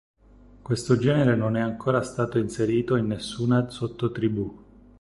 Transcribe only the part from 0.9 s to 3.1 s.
genere non è ancora stato inserito in